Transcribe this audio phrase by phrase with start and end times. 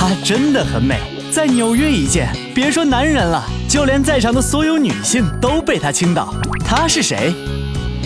[0.00, 1.00] 她真的很美，
[1.32, 6.32] 在纽约一见，别说男人了，就连在场的所有女性都被她倾倒。
[6.64, 7.34] 她是谁？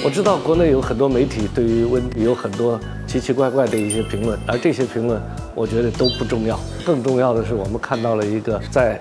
[0.03, 5.21] 我知道国内有很多媒体对于温迪有很多奇奇怪怪的一些评论，而这些评论
[5.55, 8.99] 我觉得都不重要，更重要的是我们看到了一个在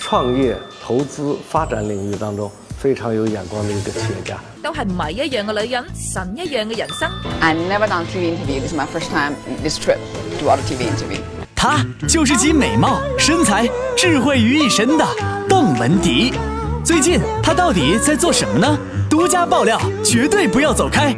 [0.00, 4.36] 创业、投资、发展领域当中非常有眼光的一个企业家。
[4.60, 7.08] 都係迷一样嘅女人，神一样嘅人生。
[7.38, 8.60] I never done TV interview.
[8.60, 9.98] This is my first time this trip
[10.40, 11.20] to do a TV interview.
[11.62, 15.06] 她就是集美貌、身材、智慧于一身的
[15.48, 16.34] 邓文迪。
[16.82, 18.76] 最近她到底在做什么呢？
[19.08, 21.14] 独家爆料，绝对不要走开。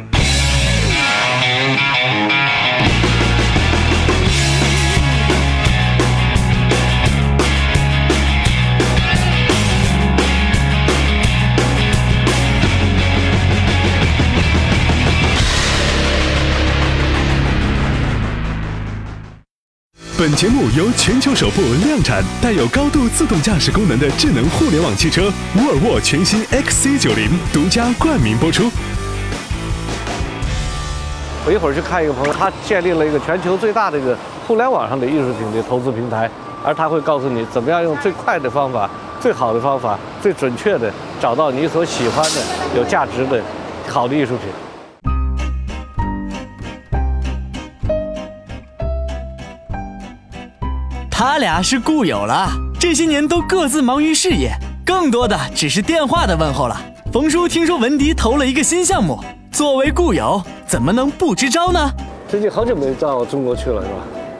[20.17, 25.23] 本节目由全球首部量产带有高度自动驾驶功能的智能互联网汽车
[25.57, 28.71] 沃尔沃全新 XC90 独家冠名播出。
[31.45, 36.31] 我一会儿去看一个朋友，他建立了一个全球最大的一个互联网上的艺术品的投资平台，
[36.63, 42.41] 而他会告诉你怎么样用最快的方法、最好的方法、最准确的找到你所喜欢的、
[42.73, 43.43] 有价值的
[43.89, 44.47] 好的艺术品。
[51.27, 52.47] 他俩是故友了，
[52.79, 54.51] 这些年都各自忙于事业，
[54.85, 56.79] 更多的只是电话的问候了。
[57.11, 59.19] 冯叔听说文迪投了一个新项目，
[59.51, 61.91] 作为故友，怎么能不支招呢？
[62.27, 63.95] 最近好久没到中国去了，是吧？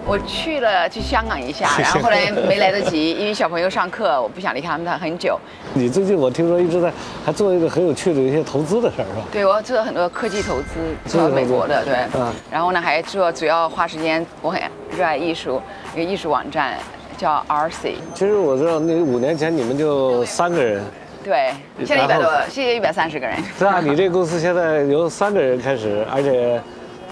[0.06, 5.39] 我去了去香港一下， 然后后来没来得及，因为小朋友上课，我不想离开他们很久。
[5.73, 6.94] 你最近我听说一直在
[7.25, 9.25] 还做一个很有趣的一些投资的事儿，是吧？
[9.31, 11.95] 对，我做很多科技投资，做美国的，对。
[12.22, 14.61] 啊然后呢，还做主要花时间，我很
[14.96, 15.62] 热爱艺术，
[15.94, 16.76] 一个艺术网站
[17.18, 17.94] 叫 RC。
[18.14, 20.84] 其实我知道，那五年前你们就三个人，
[21.24, 21.52] 对，
[21.86, 23.38] 现在一百多，现在一百三十个人。
[23.58, 26.59] 是啊，你这个公司现在由三个人开始，而且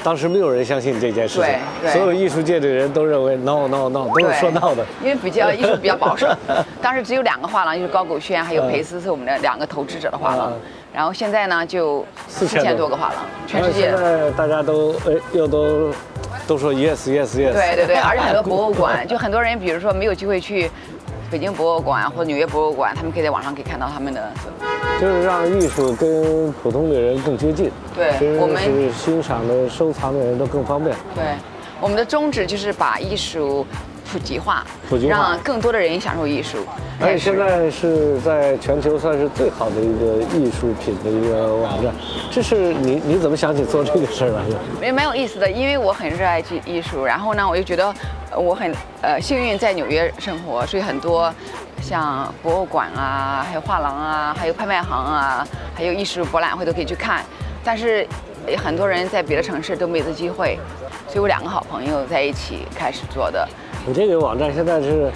[0.04, 1.48] 当时没有人相信这件事情
[1.82, 4.86] 对，所有艺术界的人都认为 no no no 都是对说闹的。
[5.02, 6.28] 因为比较艺术比较保守，
[6.82, 10.60] 当时只有两个画廊，就是高古轩还有裴斯是我们的两个投资者的画廊嗯，
[10.94, 13.90] 然后现在呢就四千多个画廊，全世界。
[13.92, 15.92] 现在大家都呃又都
[16.48, 17.54] 都说 yes yes yes。
[17.54, 20.70] 对对对， 而且很多博物馆，就很多人，比如说没有机会去
[21.32, 24.30] 北京博物馆或者纽约博物馆，他们可以在网上可以看到他们的。
[25.00, 30.96] 就是让艺术跟普通的人更接近，对我们是欣赏的、收藏的人都更方便。
[31.16, 31.24] 对，
[31.82, 33.66] 我们的宗旨就是把艺术
[34.12, 36.60] 普及化，普及化让更多的人享受艺术。
[37.04, 41.94] 而且现在是在全球算是最好的一个艺术品的一个网站，
[42.32, 44.86] 这是你你怎么想起做这个事儿来的？
[44.86, 47.94] 也蛮有意思的，因为我很热爱艺艺术，然后呢，我又觉得
[48.32, 51.30] 呃我很呃幸运在纽约生活，所以很多
[51.82, 57.22] 像博物馆啊，还有画廊啊，还有拍卖行啊，还有艺术博览会都可以去看。
[57.66, 58.08] 但是
[58.48, 60.58] 呃很多人在别的城市都没有这机会，
[61.08, 63.46] 所以我两个好朋友在一起开始做的。
[63.86, 65.12] 你这个网站现在是，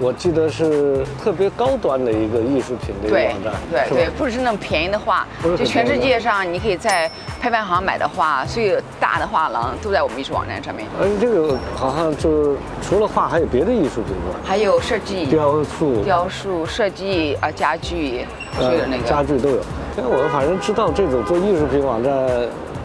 [0.00, 4.10] 我记得是特别高端的一个艺术品的一个网站，对对？
[4.16, 14.40] 不是那种便宜的画就全世界上你可以在拍卖行买的画，所有大的画廊都在我们艺术网站上面，而且这个好像就是除了画还有别的艺术品是吧？
[14.42, 18.24] 还有设计、雕塑、雕塑、设计啊、家具，
[18.58, 19.60] 所有的那个呃家具都有。
[19.98, 22.10] 因为我反正知道这种做艺术品网站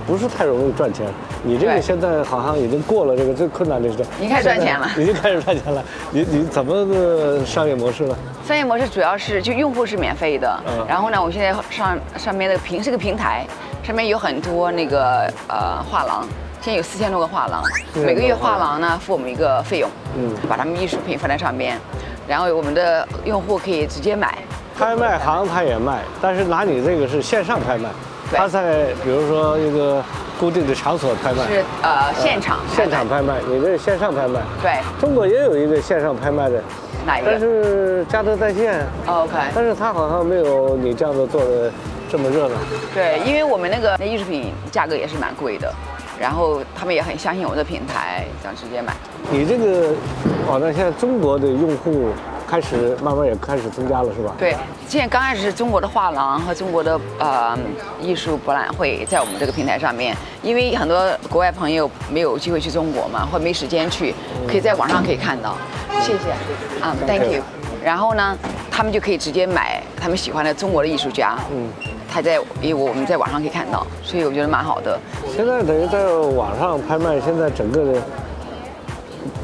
[0.06, 1.06] 不是太容易赚钱。
[1.44, 5.84] 你这个现在好像已经过了这个最困难的时代，已经开始赚钱了 已经开始赚钱了。
[6.12, 8.16] 你你怎么个商业模式呢？
[8.48, 13.46] 商业模式主要是就用户是免费的，嗯然后呢，我现在上上面的平是个平台，
[13.84, 16.28] 上面有很多那个呃画廊，
[16.62, 17.64] 现在有四千多个画廊
[17.96, 21.80] ，4000每个月画画廊呢付我们一个费用，嗯把他们艺术品放在上面，
[22.28, 24.38] 然后我们的用户可以直接买，
[24.78, 27.90] 拍卖行他也卖，但是拿你这个是线上拍卖，
[28.36, 30.04] 对他在比如说一个
[30.38, 34.42] 固定的场所拍卖，是呃现场现场拍卖，你这是线上拍卖。
[34.62, 36.62] 对中国也有一个线上拍卖的，
[37.06, 41.72] 哪一个但是嘉德在线，哦？OK，但是他好像没有你这样子做的
[42.10, 42.56] 这么热闹。
[42.94, 45.74] 对，因为我们那个那艺术品价格也是蛮贵的，
[46.20, 48.94] 然后他们也很相信我们的平台，想直接买。
[49.32, 49.94] 你这个
[50.50, 52.10] 网站现在中国的用户
[52.48, 54.34] 开始慢慢也开始增加了，是吧？
[54.38, 54.56] 对，
[54.88, 57.58] 现在刚开始是中国的画廊和中国的呃
[58.02, 64.14] 艺术博览会在我们这个平台上面，因为很多国外朋友没有机会去中国嘛，或没时间去，
[64.48, 65.56] 可以在网上可以看到。
[66.02, 66.30] 谢谢，
[66.82, 67.44] 啊、t h a n k you。
[67.84, 68.36] 然后呢，
[68.72, 71.70] 他们就可以直接买他们喜欢的中国的艺术家，嗯，
[72.12, 75.00] 他在因为我们在网上可以看到，所以我觉得蛮好的。
[75.36, 76.04] 现在等于在
[76.36, 78.02] 网上拍卖，现在整个的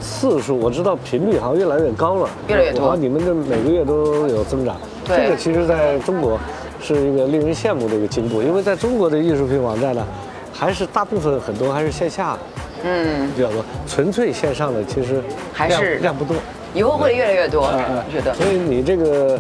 [0.01, 2.95] 次数我知道频率好像越来越高了，越来越多。
[2.97, 4.75] 你们这每个月都有增长，
[5.05, 5.17] 对。
[5.17, 6.39] 这个其实在中国
[6.81, 10.05] 是一个令人羡慕的一个进步，因为在中国的艺术品网站呢，
[10.51, 12.37] 还是大部分很多还是线下
[12.83, 15.21] 嗯，比较多，纯粹线上的其实
[15.53, 16.35] 还是量不多。
[16.73, 18.03] 以后会越来越多，嗯嗯。
[18.07, 18.33] 我觉得。
[18.33, 19.39] 所以你这个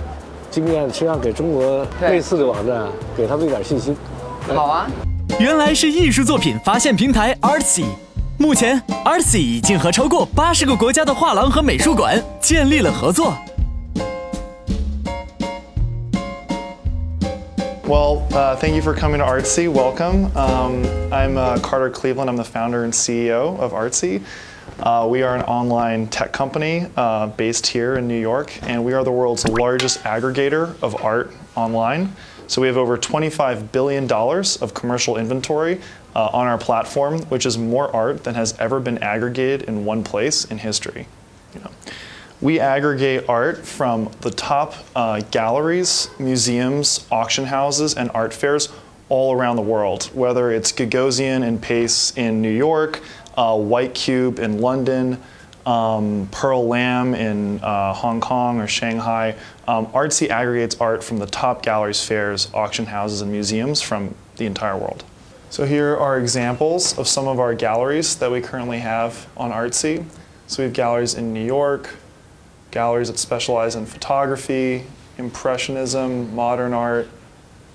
[0.51, 3.97] 经验实际上给中国类似的网站啊，给他们一点信心。
[4.53, 4.87] 好啊，
[5.39, 7.85] 原来是艺术作品发现平台 Artsy。
[8.40, 13.36] 目前，Artsy 已经和超过八十个国家的画廊和美术馆建立了合作。
[17.86, 19.68] Well, uh, thank you for coming to Artsy.
[19.68, 20.26] Welcome.
[20.36, 22.28] Um, I'm uh, Carter Cleveland.
[22.28, 24.22] I'm the founder and CEO of Artsy.
[24.80, 28.92] Uh, we are an online tech company uh, based here in New York, and we
[28.92, 32.12] are the world's largest aggregator of art online.
[32.48, 35.80] So we have over $25 billion of commercial inventory
[36.15, 40.03] uh, on our platform, which is more art than has ever been aggregated in one
[40.03, 41.07] place in history.
[41.53, 41.71] You know.
[42.41, 48.69] We aggregate art from the top uh, galleries, museums, auction houses, and art fairs
[49.09, 53.01] all around the world, whether it's Gagosian and Pace in New York,
[53.37, 55.21] uh, White Cube in London,
[55.65, 59.35] um, Pearl Lamb in uh, Hong Kong or Shanghai.
[59.67, 64.45] Um, Artsy aggregates art from the top galleries, fairs, auction houses, and museums from the
[64.45, 65.03] entire world.
[65.51, 70.05] So here are examples of some of our galleries that we currently have on Artsy.
[70.47, 71.89] So we have galleries in New York,
[72.71, 74.85] galleries that specialize in photography,
[75.17, 77.09] impressionism, modern art,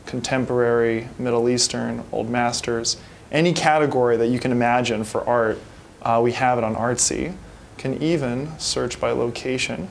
[0.06, 2.96] contemporary, Middle Eastern, old masters,
[3.30, 5.58] any category that you can imagine for art,
[6.00, 7.36] uh, we have it on Artsy.
[7.76, 9.90] Can even search by location,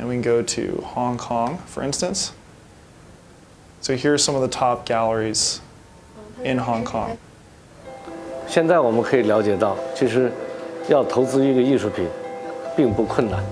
[0.00, 2.32] and we can go to Hong Kong, for instance.
[3.80, 5.60] So here are some of the top galleries
[6.42, 7.10] in Hong Kong.
[8.46, 10.30] 现在我们可以了解到，其实
[10.88, 12.06] 要投资一个艺术品，
[12.76, 13.42] 并不困难，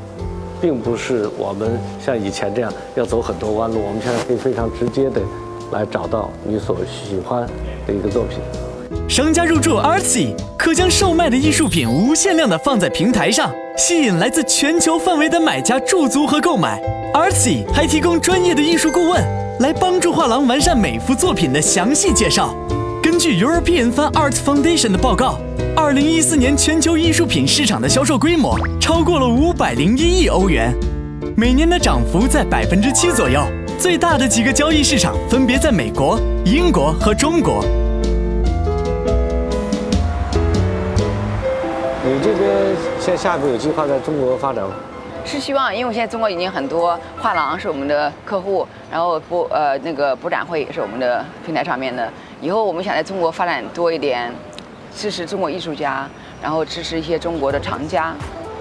[0.61, 3.81] 并不是我们像以前这样要走很多弯路。
[3.81, 5.21] 我们现在可以非常直接的
[5.73, 7.47] 来找到你所喜欢
[7.87, 8.39] 的一个作品。
[9.09, 16.81] 商家入驻 Artsy，可将售卖的艺术品无限量的放在平台上，吸引来自全球范围的买家驻足和购买。
[17.15, 19.23] Artsy 还提供专业的艺术顾问，
[19.63, 22.53] 来帮助画廊完善每幅作品的详细介绍。
[23.01, 25.39] 根据 European Fine Art Foundation 的报告，
[25.77, 30.75] 二零一四年全球艺术品市场的销售规模超过了五百零一亿欧元，
[31.37, 33.41] 每年的涨幅在百分之七左右。
[33.79, 37.65] 最大的几个交易市场分别在美国、英国和中国。
[42.05, 42.51] 你这边
[42.99, 44.75] 现下一步有计划在中国发展吗？
[45.25, 52.09] 是希望，因为现在中国已经很多画廊是我们的客户，然后博呃那个博展会也是我们的平台上面的。
[52.41, 54.31] 以后我们想在中国发展多一点，
[54.95, 56.09] 支持中国艺术家，
[56.43, 58.15] 然后支持一些中国的藏家，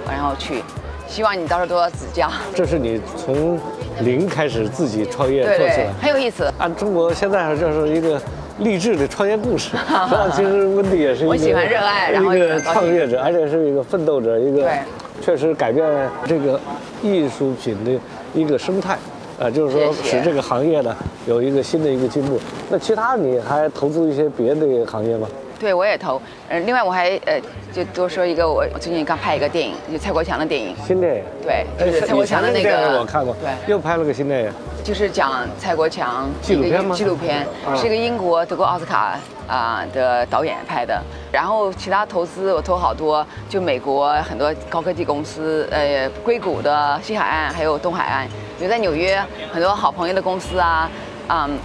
[0.10, 0.64] 然后去。
[1.08, 2.32] 希望你到时候多多指教。
[2.56, 3.60] 这是你从
[4.00, 6.50] 零开始自己创业做起来，，很有意思。
[6.58, 8.22] 按中国现在就是一个
[8.60, 9.72] 励志的创业故事。
[9.76, 12.32] 实际上，其实温迪也是一个我喜欢热爱然后
[12.72, 14.80] 创业者，而且是一个奋斗者，一个对
[15.22, 16.60] 确实改变这个
[17.02, 17.92] 艺术品的
[18.34, 18.98] 一个生态。
[19.40, 20.96] 呃，就是说使这个行业呢
[21.26, 22.40] 有一个新的一个进步。
[22.70, 25.28] 那其他你还投资一些别的行业吗？
[25.62, 26.20] 对，我也投。
[26.50, 27.40] 呃，另外我还呃，
[27.72, 31.24] 就多说一个，我我最近刚拍一个电影，就蔡国强的电影，新电影。
[31.44, 34.52] 对，哎就是蔡国强的那个我看过，对，又拍了个新电影。
[34.84, 39.16] 就是讲蔡国强纪录片吗纪录片啊是一个英国得过奥斯卡
[39.48, 41.00] 啊、的导演拍的。
[41.32, 48.28] 然后其他投资我投好多，就美国很多高科技公司，呃，硅谷的西海岸还有东海岸，
[48.60, 50.90] 有在纽约很多好朋友的公司啊，
[51.30, 51.56] 嗯，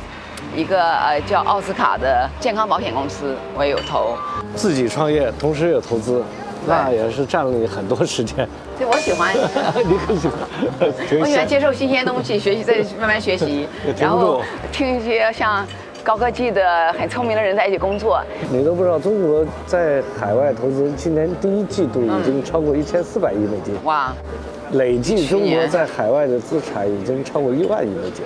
[0.55, 4.17] 一个呃叫奥斯卡的健康保险公司我也有投。
[4.55, 6.23] 自己创业，同时有投资，
[6.67, 8.49] 那也是占了你很多时间。
[8.79, 9.35] 对，我喜欢。
[9.87, 10.38] 你很喜欢，
[11.21, 15.67] 我喜欢接受新鲜东西，学习再慢慢学习 然后听一些像
[16.03, 18.23] 高科技的很聪明的人在一起工作。
[18.50, 24.12] 你都不知道，中国在海外投资，今年第一季度已经超过一千四百亿美金，哇，
[24.73, 28.25] 累计中国在海外的资产已经超过一万亿美金，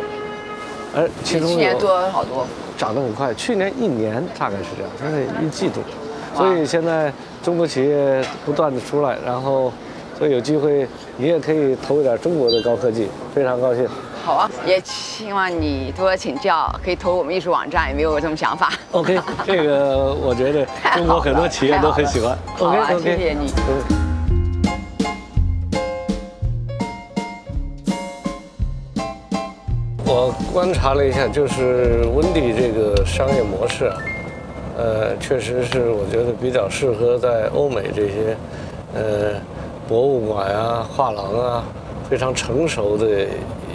[0.94, 2.46] 而其中比去年有多好多。
[2.76, 5.80] 涨得很快，去年一年大概是这样，现在一季度，
[6.34, 9.70] 所以现在中国企业不断的出来，然后
[10.18, 13.86] 所以有机会你也可以投一点中国的高科技，非常高兴。
[14.24, 22.38] 好啊，也希望你多请教，可以投我们艺术网站，有没有这种想法？OK，这个我觉得中国很多企业都很喜欢。
[22.58, 24.09] OK，谢谢你。
[30.52, 33.96] 观察了一下，就是温迪这个商业模式啊，
[34.76, 38.36] 呃，确实是我觉得比较适合在欧美这些，
[38.94, 39.34] 呃，
[39.88, 41.64] 博物馆啊、画廊啊
[42.08, 43.26] 非常成熟的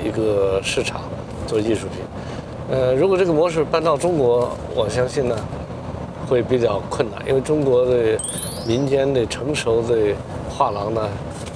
[0.04, 1.02] 一个市场
[1.48, 2.00] 做艺术品。
[2.72, 5.36] 呃，如果这个模式搬到中国，我相信呢
[6.28, 8.18] 会比较困难，因为中国的
[8.68, 9.96] 民间的成熟的
[10.50, 11.02] 画廊呢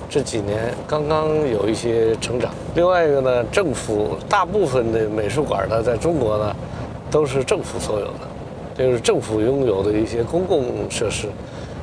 [0.09, 2.51] 这几年刚刚有一些成长。
[2.75, 6.55] 另外一个呢，政府大部分的美术馆呢在中国呢
[7.11, 8.27] 都是政府所有的。
[8.77, 11.27] 就是政府拥有的一些公共设施，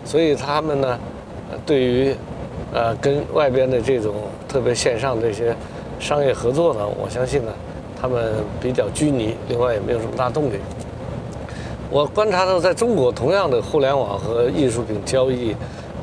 [0.02, 0.98] 所以他们呢，
[1.66, 2.16] 对于，
[2.72, 4.14] 呃，跟外边的这种
[4.48, 5.54] 特别线上这些
[6.00, 7.52] 商业合作呢，我相信呢，
[8.00, 10.56] 他们比较拘泥，另外也没有什么大动力。
[11.90, 15.54] 我观察到，在中国同样的互联网和艺术品交易、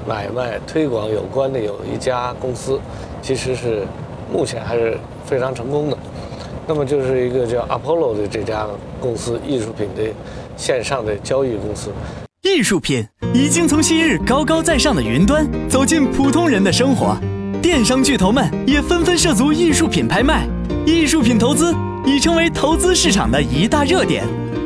[0.08, 2.80] 买卖、推广有关的有一家公司，
[3.20, 3.82] 其实是
[4.34, 5.98] 目前还是非常成功的。
[6.68, 8.68] 那么就是一个叫 Apollo 的这家
[9.00, 10.12] 公司，艺术品的。
[10.56, 11.92] 线上的交易公司，
[12.44, 17.18] 艺术品已经从昔日高高在上的云端走进普通人的生活，
[17.60, 20.48] 电商巨头们也纷纷涉足艺术品拍卖，
[20.86, 21.74] 艺术品投资
[22.06, 24.24] 已成为投资市场的一大热点。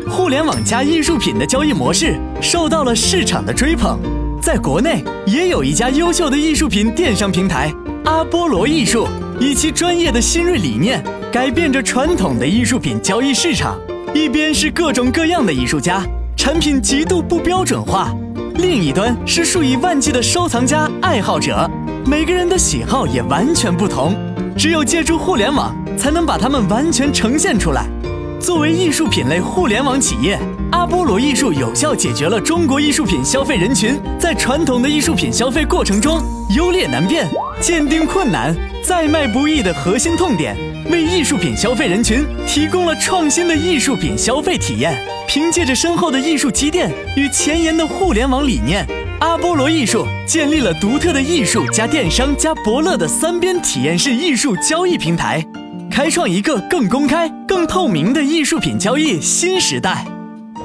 [0.09, 3.97] 互联网加艺术品的交易模式受到了市场的追捧，
[4.41, 9.07] 在国内也有一家优秀的艺术品电商平台阿波罗艺术，
[9.39, 13.77] 以其专业的新锐理念，改变着传统的艺术品交易市场。
[14.13, 16.03] 一边是各种各样的艺术家，
[16.36, 18.10] 产品极度不标准化；
[18.56, 21.70] 另一端是数以万计的收藏家爱好者，
[22.08, 24.15] 每个人的喜好也完全不同。
[24.58, 27.86] 只有借助互联网，才能把它们完全呈现出来。
[28.39, 30.39] 作为艺术品类互联网企业，
[30.72, 36.20] 阿波罗艺术有效解决了中国艺术品消费人群在传统的艺术品消费过程中
[36.56, 37.27] 优劣难辨、
[37.62, 38.56] 鉴定困难、
[38.88, 40.56] 再卖不易的核心痛点。
[40.89, 44.98] 为艺术品消费人群提供了创新的艺术品消费体验。
[45.27, 48.88] 凭借着深厚的艺术积淀与前沿的互联网理念，
[49.20, 55.46] 阿波罗艺术建立了独特的艺术加电商加伯乐的三边体验式艺术交易平台，
[55.91, 60.06] 开创一个更公开、更透明的艺术品交易新时代。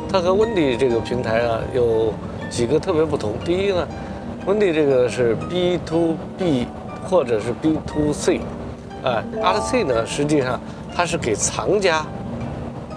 [0.09, 2.14] 它和温迪这个平台啊有
[2.49, 3.35] 几个特别不同。
[3.45, 3.88] 第一呢，
[4.47, 6.69] 温迪这个是 B to B
[7.12, 8.40] 或者是 B to C。
[9.02, 10.59] 呃，Art 呢，实际上
[10.97, 12.07] 它是给藏家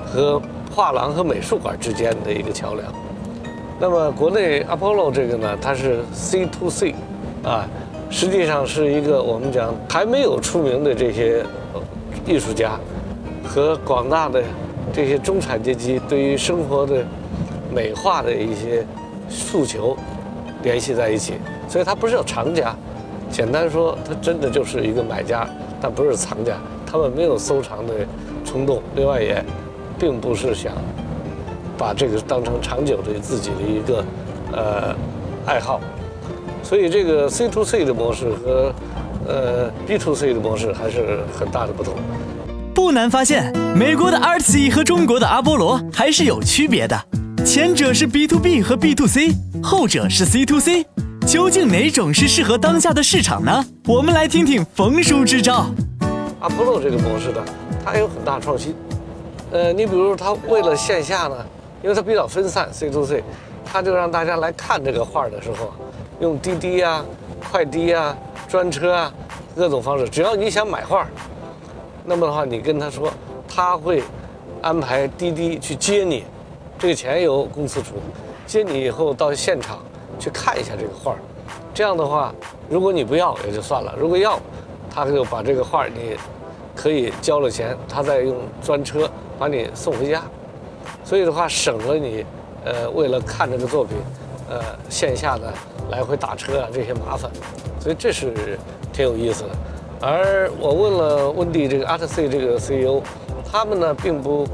[0.05, 0.41] 和
[0.73, 2.87] 画廊和美术馆之间的一个桥梁。
[3.77, 6.95] 那么国内 Apollo 这个呢，它是 C to C，
[7.43, 7.67] 啊，
[8.09, 11.43] 实际上是一个我们讲还没有出名的这些
[12.25, 12.79] 艺术家
[13.43, 14.41] 和广大的
[14.93, 17.03] 这些中产阶级对于生活的
[17.69, 18.85] 美化的一些
[19.27, 19.97] 诉求
[20.63, 21.33] 联系在一起，
[21.67, 22.73] 所以它不是叫藏家，
[23.35, 25.45] 简单说，他真的就是一个买家。
[25.81, 26.53] 但不是藏家，
[26.89, 27.93] 他们没有收藏的
[28.45, 29.43] 冲动，另外也
[29.99, 30.71] 并不是想
[31.77, 34.05] 把这个当成长久的自己的一个
[34.53, 34.95] 呃
[35.45, 35.81] 爱好，
[36.63, 38.73] 所以这个 C to C 的模式和
[39.27, 41.93] 呃 B to C 的模式还是很大的不同。
[42.73, 46.97] 不难发现，美国的 Artsy 和中国的阿波罗还是有区别的，
[47.45, 50.85] 前者是 B to B 和 B to C，后者是 C to C。
[51.25, 53.65] 究竟哪种是适合当下的市场呢？
[53.87, 55.65] 我们来听听冯叔支招。
[56.39, 57.43] 阿波罗这个模式呢，
[57.83, 58.75] 它有很大创新。
[59.51, 61.35] 呃，你比如它为了线下呢，
[61.81, 63.23] 因为它比较分散，C to C，
[63.65, 65.73] 它就让大家来看这个画的时候，
[66.19, 67.03] 用滴滴啊、
[67.51, 68.15] 快滴啊、
[68.47, 69.11] 专车啊
[69.55, 71.07] 各种方式，只要你想买画，
[72.05, 73.11] 那么的话，你跟他说，
[73.47, 74.03] 他会
[74.61, 76.23] 安排滴滴去接你，
[76.77, 77.95] 这个钱由公司出，
[78.45, 79.79] 接你以后到现场。
[80.19, 81.17] 去看一下这个画儿，
[81.73, 82.33] 这样的话，
[82.69, 84.39] 如果你不要也就算了；如果要，
[84.89, 86.15] 他就把这个画儿你
[86.75, 90.21] 可以交了钱，他再用专车把你送回家。
[91.03, 92.25] 所以的话，省了你
[92.63, 93.97] 呃为了看这个作品，
[94.49, 95.53] 呃线下的
[95.91, 97.29] 来回打车啊这些麻烦。
[97.79, 98.57] 所以这是
[98.91, 99.49] 挺有意思的。
[100.01, 103.01] 而我问了温迪这个 Artsy 这个 CEO，
[103.51, 104.47] 他们呢并不。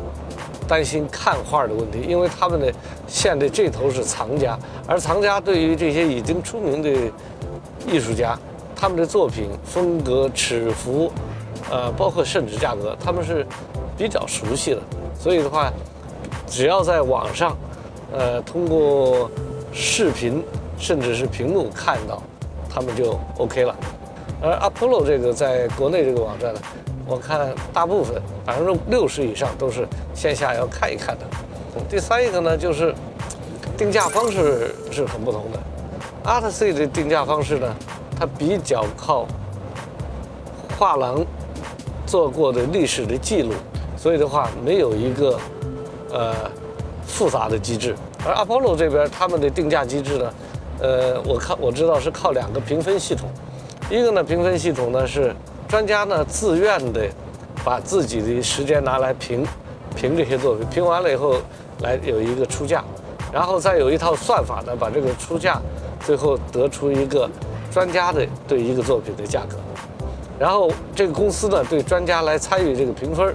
[0.71, 2.73] 担心看画的问题，因为他们的
[3.05, 6.89] 线的这头是藏家，而藏家对于这些已经出名的
[7.85, 8.39] 艺术家，
[8.73, 11.11] 他们的作品风格、尺幅，
[11.69, 13.45] 呃，包括甚至价格，他们是
[13.97, 14.81] 比较熟悉的。
[15.19, 15.69] 所以的话，
[16.47, 17.57] 只要在网上，
[18.13, 19.29] 呃，通过
[19.73, 20.41] 视频
[20.77, 22.23] 甚至是屏幕看到，
[22.69, 23.75] 他们就 OK 了。
[24.41, 26.61] 而 Apollo 这个在国内这个网站呢？
[27.11, 31.25] 我看大部分百分之六十以上都是线下要看一看的。
[31.89, 32.95] 第三一个呢，就是
[33.77, 35.59] 定价方式是很不同的。
[36.23, 37.75] Artsy 的定价方式呢，
[38.17, 39.27] 它比较靠
[40.79, 41.21] 画廊
[42.05, 43.51] 做过的历史的记录，
[43.97, 45.37] 所以的话没有一个
[46.13, 46.33] 呃
[47.05, 47.93] 复杂的机制。
[48.25, 50.33] 而 Apollo 这边他们的定价机制呢，
[50.79, 53.27] 呃，我看我知道是靠两个评分系统，
[53.89, 55.35] 一个呢，评分系统呢是
[55.71, 57.07] 专家呢自愿的
[57.63, 59.47] 把自己的时间拿来评
[59.95, 61.37] 评这些作品，评完了以后
[61.79, 62.83] 来有一个出价，
[63.31, 65.61] 然后再有一套算法呢把这个出价
[66.01, 67.29] 最后得出一个
[67.71, 69.55] 专家的对一个作品的价格。
[70.37, 73.33] 然后这个公司呢，对专家来参与这个评分，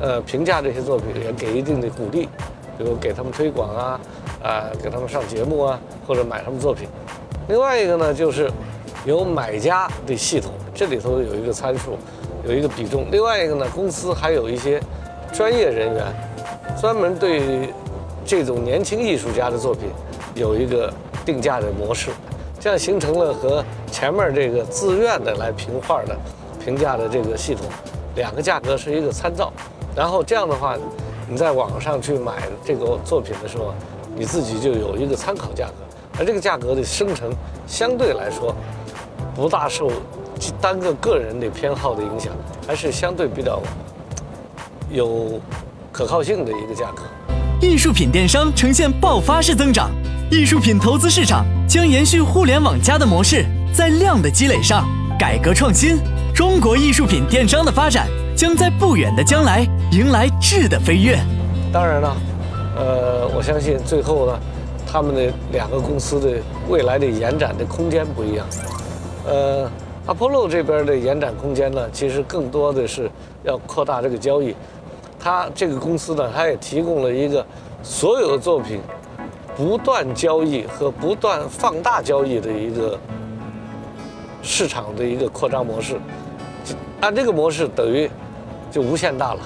[0.00, 2.28] 呃，评价这些作品也给一定的鼓励，
[2.76, 4.00] 比如给他们推广啊，
[4.42, 6.88] 啊，给他们上节目啊，或者买他们作品。
[7.48, 8.50] 另外一个呢，就是
[9.08, 11.96] 有买家的系统，这里头有一个参数，
[12.46, 13.06] 有一个比重。
[13.10, 14.78] 另外一个呢，公司还有一些
[15.32, 16.04] 专业人员，
[16.78, 17.72] 专门对
[18.26, 19.88] 这种年轻艺术家的作品
[20.34, 20.92] 有一个
[21.24, 22.10] 定价的模式，
[22.60, 26.14] 这样形成了和前面这个自愿的来评画的。
[26.62, 27.64] 评价的这个系统，
[28.14, 29.50] 两个价格是一个参照，
[29.96, 30.76] 然后这样的话，
[31.26, 33.72] 你在网上去买这个作品的时候，
[34.14, 35.72] 你自己就有一个参考价格，
[36.18, 37.32] 而这个价格的生成
[37.66, 38.54] 相对来说
[39.38, 39.88] 不大受
[40.60, 42.32] 单个个人的偏好的影响，
[42.66, 43.62] 还是相对比较
[44.90, 45.40] 有
[45.92, 47.04] 可靠性的一个价格。
[47.60, 49.92] 艺术品电商呈现爆发式增长，
[50.28, 54.84] 艺术品投资市场将延续互联网加的模式，在量的积累上
[55.16, 55.98] 改革创新。
[56.34, 61.16] 中国艺术品电商的发展将在不远的将来迎来质的飞跃。
[61.72, 62.16] 当然了，
[62.76, 64.40] 呃，我相信最后呢，
[64.84, 68.44] 他们的两个公司的未来的延展的空间不一样。
[69.28, 69.70] 呃
[70.06, 73.10] ，Apollo 这边的延展空间呢，其实更多的是
[73.44, 74.56] 要扩大这个交易。
[75.20, 77.44] 它这个公司呢，它也提供了一个
[77.82, 78.80] 所有的作品
[79.54, 82.98] 不断交易和不断放大交易的一个
[84.42, 85.96] 市场的一个扩张模式。
[87.00, 88.08] 按这个模式等于
[88.70, 89.40] 就无限大了，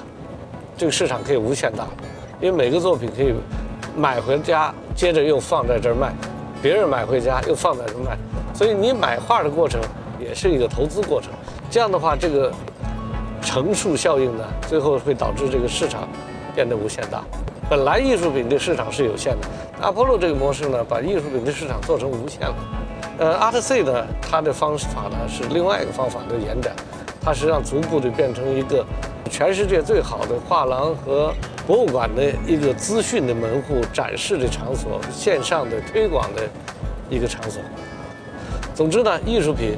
[0.77, 1.85] 这个市场可以无限大，
[2.39, 3.33] 因为每个作品可以
[3.97, 6.13] 买回家，接着又放在这儿卖，
[6.61, 8.17] 别人买回家又放在这儿卖，
[8.53, 9.81] 所以你买画的过程
[10.19, 11.31] 也是一个投资过程。
[11.69, 12.51] 这样的话，这个
[13.41, 16.07] 乘数效应呢，最后会导致这个市场
[16.53, 17.23] 变得无限大。
[17.69, 19.47] 本来艺术品的市场是有限的，
[19.81, 22.55] 阿波罗这个模式呢，把艺术品的市场做成无限了。
[23.17, 26.75] 呃，Art C 呢，它的方法呢是另外一个方法的延展。
[27.21, 28.85] 它实际上逐步的变成一个
[29.29, 31.33] 全世界最好的画廊和
[31.65, 36.43] 博物馆的一个资讯的门户、展示的场所、线上的推广的
[37.09, 37.61] 一个场所。
[38.73, 39.77] 总之呢，艺术品，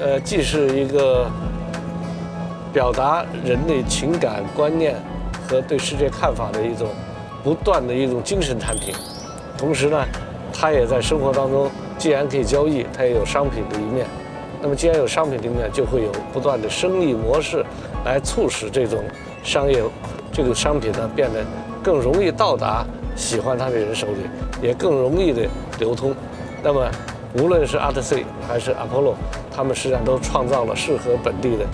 [0.00, 1.26] 呃，既是一个
[2.72, 4.96] 表达人的情感观念
[5.46, 6.88] 和对世界看法的一种
[7.42, 8.94] 不断的一种精神产品，
[9.58, 10.02] 同时呢，
[10.54, 14.06] 它也在生活当中，既然可以交易，它也有商品的一面。
[14.62, 17.62] 那么，既然有商品的一面，就会有不断的生意模式，
[18.06, 19.04] 来促使这种
[19.42, 19.82] 商业
[20.32, 21.44] 这个商品呢变得
[21.82, 25.42] 更容易到达喜欢它的人手里，也更容易的
[25.78, 26.14] 流通。
[26.62, 26.90] 那么，
[27.34, 29.14] 无论是 Art C 还是 Apollo，
[29.54, 31.66] 他们实际上都创造了适合本地的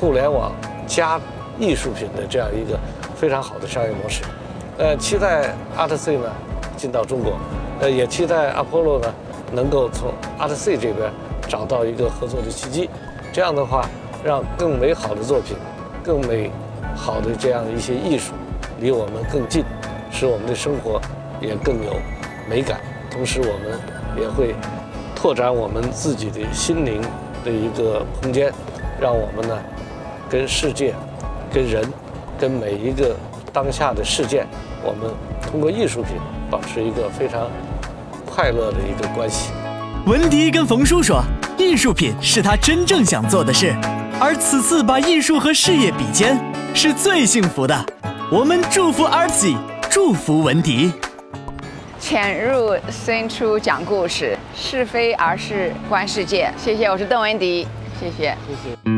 [0.00, 0.52] 互联网
[0.86, 1.20] 加
[1.58, 2.78] 艺术品的这样一个
[3.14, 4.22] 非常好的商业模式。
[4.78, 6.30] 呃，期待 Art C 呢
[6.76, 7.34] 进到中国，
[7.80, 9.14] 呃，也期待 Apollo 呢
[9.52, 11.10] 能够从 Art C 这边。
[11.46, 12.88] 找到一个合作的契机，
[13.30, 13.86] 这样的话，
[14.24, 15.54] 让更美好的作品、
[16.02, 16.50] 更美
[16.96, 18.32] 好的这样一些艺术
[18.80, 19.62] 离我们更近，
[20.10, 20.98] 使我们的生活
[21.42, 21.92] 也更有
[22.48, 22.80] 美感。
[23.10, 23.78] 同时，我们
[24.18, 24.54] 也会
[25.24, 27.00] 拓展我们自己的心灵
[27.42, 28.52] 的一个空间，
[29.00, 29.58] 让我们呢
[30.28, 30.94] 跟世界、
[31.50, 31.82] 跟人、
[32.38, 33.16] 跟每一个
[33.50, 34.46] 当下的事件，
[34.84, 35.10] 我们
[35.50, 36.16] 通过艺术品
[36.50, 37.50] 保持一个非常
[38.26, 39.50] 快乐的一个关系。
[40.04, 41.24] 文迪跟冯叔说，
[41.56, 43.74] 艺术品是他真正想做的事，
[44.20, 46.38] 而此次把艺术和事业比肩，
[46.74, 47.86] 是最幸福的。
[48.30, 49.56] 我们祝福 Artsy，
[49.88, 50.92] 祝福文迪。
[52.04, 56.52] 潜入深处讲故事，是非而是观世界。
[56.54, 57.66] 谢谢，我是邓文迪，
[57.98, 58.93] 谢谢，谢谢。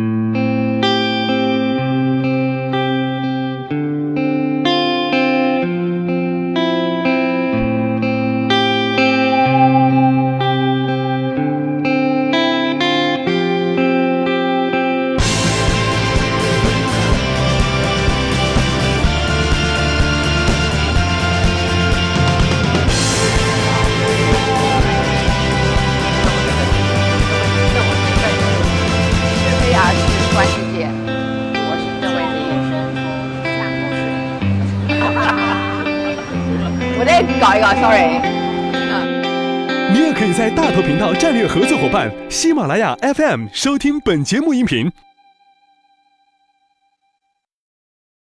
[41.48, 45.05] 合作伙伴喜马拉雅 FM 收听本节目音频。